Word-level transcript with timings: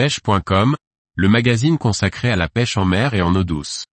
pêche.com, 0.00 0.76
le 1.14 1.28
magazine 1.28 1.76
consacré 1.76 2.30
à 2.30 2.36
la 2.36 2.48
pêche 2.48 2.78
en 2.78 2.86
mer 2.86 3.12
et 3.12 3.20
en 3.20 3.34
eau 3.34 3.44
douce. 3.44 3.84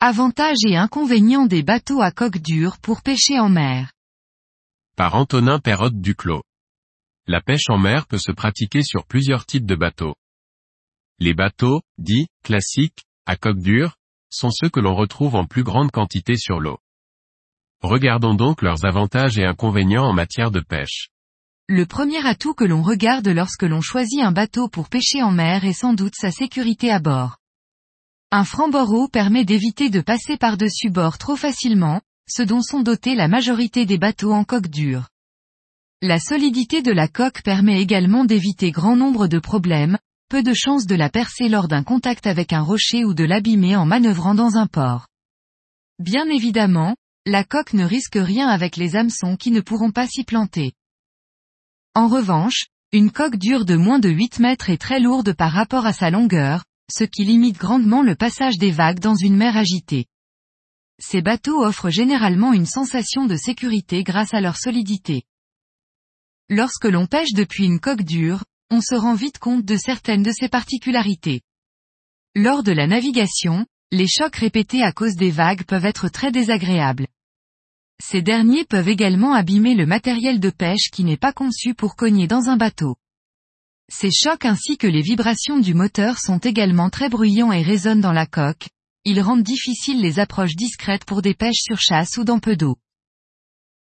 Avantages 0.00 0.64
et 0.66 0.78
inconvénients 0.78 1.44
des 1.44 1.62
bateaux 1.62 2.00
à 2.00 2.10
coque 2.10 2.38
dure 2.38 2.78
pour 2.78 3.02
pêcher 3.02 3.38
en 3.38 3.50
mer. 3.50 3.92
Par 4.96 5.16
Antonin 5.16 5.58
Perrotte 5.58 6.00
Duclos. 6.00 6.44
La 7.26 7.42
pêche 7.42 7.68
en 7.68 7.76
mer 7.76 8.06
peut 8.06 8.16
se 8.16 8.32
pratiquer 8.32 8.82
sur 8.82 9.04
plusieurs 9.04 9.44
types 9.44 9.66
de 9.66 9.74
bateaux. 9.74 10.14
Les 11.18 11.34
bateaux, 11.34 11.82
dits, 11.98 12.28
classiques, 12.42 13.02
à 13.28 13.36
coque 13.36 13.60
dure, 13.60 13.94
sont 14.30 14.50
ceux 14.50 14.70
que 14.70 14.80
l'on 14.80 14.94
retrouve 14.94 15.36
en 15.36 15.44
plus 15.44 15.62
grande 15.62 15.90
quantité 15.90 16.36
sur 16.36 16.60
l'eau. 16.60 16.78
Regardons 17.82 18.34
donc 18.34 18.62
leurs 18.62 18.86
avantages 18.86 19.38
et 19.38 19.44
inconvénients 19.44 20.06
en 20.06 20.14
matière 20.14 20.50
de 20.50 20.60
pêche. 20.60 21.10
Le 21.68 21.84
premier 21.84 22.26
atout 22.26 22.54
que 22.54 22.64
l'on 22.64 22.82
regarde 22.82 23.28
lorsque 23.28 23.64
l'on 23.64 23.82
choisit 23.82 24.22
un 24.22 24.32
bateau 24.32 24.68
pour 24.68 24.88
pêcher 24.88 25.22
en 25.22 25.30
mer 25.30 25.66
est 25.66 25.74
sans 25.74 25.92
doute 25.92 26.14
sa 26.16 26.30
sécurité 26.30 26.90
à 26.90 27.00
bord. 27.00 27.36
Un 28.30 28.44
franc-bord 28.44 29.10
permet 29.12 29.44
d'éviter 29.44 29.90
de 29.90 30.00
passer 30.00 30.38
par-dessus 30.38 30.88
bord 30.88 31.18
trop 31.18 31.36
facilement, 31.36 32.00
ce 32.26 32.42
dont 32.42 32.62
sont 32.62 32.80
dotés 32.80 33.14
la 33.14 33.28
majorité 33.28 33.84
des 33.84 33.98
bateaux 33.98 34.32
en 34.32 34.44
coque 34.44 34.68
dure. 34.68 35.08
La 36.00 36.18
solidité 36.18 36.80
de 36.80 36.92
la 36.92 37.08
coque 37.08 37.42
permet 37.42 37.82
également 37.82 38.24
d'éviter 38.24 38.70
grand 38.70 38.96
nombre 38.96 39.26
de 39.26 39.38
problèmes, 39.38 39.98
peu 40.28 40.42
de 40.42 40.52
chances 40.54 40.86
de 40.86 40.94
la 40.94 41.08
percer 41.08 41.48
lors 41.48 41.68
d'un 41.68 41.82
contact 41.82 42.26
avec 42.26 42.52
un 42.52 42.60
rocher 42.60 43.04
ou 43.04 43.14
de 43.14 43.24
l'abîmer 43.24 43.76
en 43.76 43.86
manœuvrant 43.86 44.34
dans 44.34 44.56
un 44.56 44.66
port. 44.66 45.08
Bien 45.98 46.28
évidemment, 46.28 46.96
la 47.24 47.44
coque 47.44 47.72
ne 47.72 47.84
risque 47.84 48.18
rien 48.20 48.48
avec 48.48 48.76
les 48.76 48.94
hameçons 48.94 49.36
qui 49.36 49.50
ne 49.50 49.60
pourront 49.60 49.90
pas 49.90 50.06
s'y 50.06 50.24
planter. 50.24 50.72
En 51.94 52.08
revanche, 52.08 52.66
une 52.92 53.10
coque 53.10 53.36
dure 53.36 53.64
de 53.64 53.74
moins 53.74 53.98
de 53.98 54.08
8 54.08 54.38
mètres 54.38 54.70
est 54.70 54.80
très 54.80 55.00
lourde 55.00 55.32
par 55.32 55.52
rapport 55.52 55.86
à 55.86 55.92
sa 55.92 56.10
longueur, 56.10 56.64
ce 56.92 57.04
qui 57.04 57.24
limite 57.24 57.58
grandement 57.58 58.02
le 58.02 58.14
passage 58.14 58.58
des 58.58 58.70
vagues 58.70 59.00
dans 59.00 59.16
une 59.16 59.36
mer 59.36 59.56
agitée. 59.56 60.06
Ces 60.98 61.22
bateaux 61.22 61.62
offrent 61.64 61.90
généralement 61.90 62.52
une 62.52 62.66
sensation 62.66 63.26
de 63.26 63.36
sécurité 63.36 64.02
grâce 64.02 64.34
à 64.34 64.40
leur 64.40 64.56
solidité. 64.56 65.22
Lorsque 66.48 66.86
l'on 66.86 67.06
pêche 67.06 67.34
depuis 67.34 67.64
une 67.64 67.78
coque 67.78 68.02
dure, 68.02 68.42
on 68.70 68.80
se 68.80 68.94
rend 68.94 69.14
vite 69.14 69.38
compte 69.38 69.64
de 69.64 69.76
certaines 69.76 70.22
de 70.22 70.32
ces 70.32 70.48
particularités. 70.48 71.40
Lors 72.34 72.62
de 72.62 72.72
la 72.72 72.86
navigation, 72.86 73.66
les 73.90 74.06
chocs 74.06 74.36
répétés 74.36 74.82
à 74.82 74.92
cause 74.92 75.16
des 75.16 75.30
vagues 75.30 75.64
peuvent 75.64 75.86
être 75.86 76.08
très 76.08 76.30
désagréables. 76.30 77.06
Ces 78.02 78.22
derniers 78.22 78.64
peuvent 78.64 78.88
également 78.88 79.32
abîmer 79.32 79.74
le 79.74 79.86
matériel 79.86 80.38
de 80.38 80.50
pêche 80.50 80.90
qui 80.92 81.02
n'est 81.02 81.16
pas 81.16 81.32
conçu 81.32 81.74
pour 81.74 81.96
cogner 81.96 82.26
dans 82.26 82.48
un 82.48 82.56
bateau. 82.56 82.96
Ces 83.90 84.10
chocs 84.10 84.44
ainsi 84.44 84.76
que 84.76 84.86
les 84.86 85.00
vibrations 85.00 85.58
du 85.58 85.72
moteur 85.72 86.18
sont 86.18 86.38
également 86.38 86.90
très 86.90 87.08
bruyants 87.08 87.52
et 87.52 87.62
résonnent 87.62 88.02
dans 88.02 88.12
la 88.12 88.26
coque, 88.26 88.68
ils 89.04 89.22
rendent 89.22 89.42
difficiles 89.42 90.02
les 90.02 90.18
approches 90.18 90.54
discrètes 90.54 91.06
pour 91.06 91.22
des 91.22 91.34
pêches 91.34 91.62
sur 91.62 91.80
chasse 91.80 92.18
ou 92.18 92.24
dans 92.24 92.38
peu 92.38 92.56
d'eau. 92.56 92.76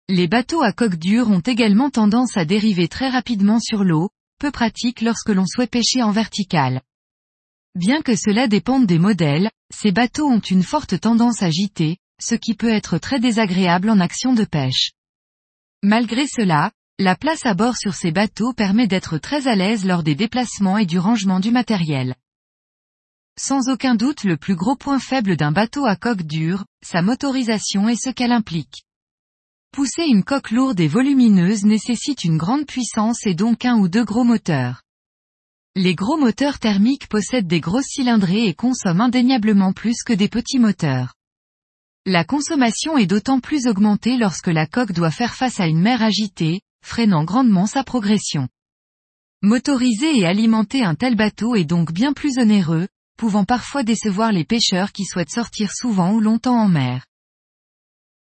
Les 0.10 0.28
bateaux 0.28 0.62
à 0.62 0.74
coque 0.74 0.98
dure 0.98 1.30
ont 1.30 1.40
également 1.40 1.90
tendance 1.90 2.36
à 2.36 2.44
dériver 2.44 2.90
très 2.90 3.10
rapidement 3.10 3.60
sur 3.60 3.84
l'eau, 3.86 4.10
pratique 4.52 5.02
lorsque 5.02 5.30
l'on 5.30 5.46
souhaite 5.46 5.72
pêcher 5.72 6.02
en 6.04 6.12
vertical. 6.12 6.82
Bien 7.76 8.02
que 8.02 8.16
cela 8.16 8.48
dépende 8.48 8.86
des 8.86 9.00
modèles, 9.00 9.52
ces 9.74 9.92
bateaux 9.92 10.28
ont 10.28 10.40
une 10.40 10.64
forte 10.64 11.00
tendance 11.00 11.44
à 11.44 11.50
gîter, 11.50 11.98
ce 12.22 12.36
qui 12.36 12.56
peut 12.56 12.70
être 12.70 12.98
très 12.98 13.20
désagréable 13.20 13.90
en 13.90 14.00
action 14.00 14.34
de 14.34 14.46
pêche. 14.46 14.92
Malgré 15.84 16.26
cela, 16.28 16.72
la 16.98 17.18
place 17.18 17.46
à 17.46 17.54
bord 17.54 17.76
sur 17.76 17.94
ces 17.94 18.12
bateaux 18.12 18.54
permet 18.54 18.88
d'être 18.88 19.18
très 19.18 19.48
à 19.48 19.56
l'aise 19.56 19.86
lors 19.86 20.04
des 20.04 20.16
déplacements 20.16 20.78
et 20.78 20.86
du 20.86 20.98
rangement 20.98 21.42
du 21.42 21.52
matériel. 21.52 22.16
Sans 23.38 23.68
aucun 23.68 23.96
doute 23.96 24.24
le 24.24 24.38
plus 24.38 24.56
gros 24.56 24.78
point 24.78 25.00
faible 25.00 25.36
d'un 25.36 25.52
bateau 25.52 25.86
à 25.86 25.98
coque 25.98 26.24
dure, 26.24 26.64
sa 26.82 27.02
motorisation 27.02 27.90
et 27.90 27.98
ce 27.98 28.10
qu'elle 28.10 28.32
implique. 28.32 28.85
Pousser 29.76 30.06
une 30.08 30.24
coque 30.24 30.52
lourde 30.52 30.80
et 30.80 30.88
volumineuse 30.88 31.66
nécessite 31.66 32.24
une 32.24 32.38
grande 32.38 32.66
puissance 32.66 33.26
et 33.26 33.34
donc 33.34 33.66
un 33.66 33.78
ou 33.78 33.90
deux 33.90 34.06
gros 34.06 34.24
moteurs. 34.24 34.84
Les 35.76 35.96
gros 35.96 36.16
moteurs 36.16 36.60
thermiques 36.60 37.10
possèdent 37.10 37.46
des 37.46 37.60
grosses 37.60 37.90
cylindrées 37.90 38.46
et 38.46 38.54
consomment 38.54 39.02
indéniablement 39.02 39.74
plus 39.74 39.98
que 40.06 40.14
des 40.14 40.30
petits 40.30 40.60
moteurs. 40.60 41.14
La 42.06 42.24
consommation 42.24 42.98
est 42.98 43.06
d'autant 43.06 43.42
plus 43.42 43.68
augmentée 43.68 44.16
lorsque 44.16 44.48
la 44.48 44.66
coque 44.66 44.94
doit 44.94 45.12
faire 45.12 45.36
face 45.36 45.60
à 45.60 45.68
une 45.68 45.82
mer 45.82 46.02
agitée, 46.02 46.62
freinant 46.82 47.26
grandement 47.26 47.66
sa 47.66 47.84
progression. 47.84 48.48
Motoriser 49.42 50.20
et 50.20 50.26
alimenter 50.26 50.86
un 50.86 50.96
tel 50.96 51.18
bateau 51.18 51.54
est 51.56 51.66
donc 51.66 51.92
bien 51.92 52.14
plus 52.14 52.38
onéreux, 52.38 52.88
pouvant 53.18 53.44
parfois 53.44 53.84
décevoir 53.84 54.32
les 54.32 54.46
pêcheurs 54.46 54.94
qui 54.94 55.04
souhaitent 55.04 55.34
sortir 55.34 55.74
souvent 55.74 56.14
ou 56.14 56.22
longtemps 56.22 56.62
en 56.62 56.70
mer. 56.70 57.04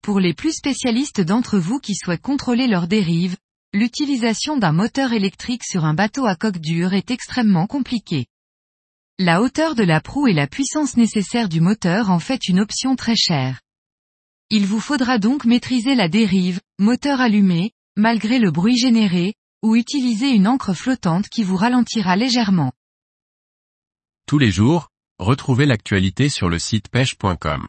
Pour 0.03 0.19
les 0.19 0.33
plus 0.33 0.53
spécialistes 0.53 1.21
d'entre 1.21 1.59
vous 1.59 1.79
qui 1.79 1.95
souhaitent 1.95 2.23
contrôler 2.23 2.67
leur 2.67 2.89
dérive, 2.89 3.37
l'utilisation 3.75 4.57
d'un 4.57 4.73
moteur 4.73 5.13
électrique 5.13 5.63
sur 5.63 5.85
un 5.85 5.93
bateau 5.93 6.25
à 6.25 6.37
coque 6.37 6.59
dure 6.59 6.95
est 6.95 7.11
extrêmement 7.11 7.67
compliquée. 7.67 8.27
La 9.19 9.43
hauteur 9.43 9.75
de 9.75 9.83
la 9.83 10.01
proue 10.01 10.27
et 10.27 10.33
la 10.33 10.47
puissance 10.47 10.97
nécessaire 10.97 11.51
du 11.51 11.61
moteur 11.61 12.11
en 12.11 12.19
fait 12.19 12.49
une 12.49 12.61
option 12.61 12.97
très 12.97 13.17
chère. 13.17 13.61
Il 14.49 14.67
vous 14.67 14.81
faudra 14.81 15.19
donc 15.19 15.45
maîtriser 15.45 15.95
la 15.95 16.09
dérive, 16.09 16.61
moteur 16.79 17.21
allumé, 17.21 17.73
malgré 17.97 18.39
le 18.39 18.51
bruit 18.51 18.79
généré, 18.79 19.35
ou 19.63 19.77
utiliser 19.77 20.31
une 20.31 20.49
encre 20.49 20.73
flottante 20.73 21.29
qui 21.29 21.45
vous 21.45 21.57
ralentira 21.57 22.17
légèrement. 22.17 22.73
Tous 24.27 24.39
les 24.39 24.51
jours, 24.51 24.89
retrouvez 25.19 25.67
l'actualité 25.67 26.31
sur 26.31 26.49
le 26.49 26.59
site 26.59 26.89
pêche.com. 26.89 27.69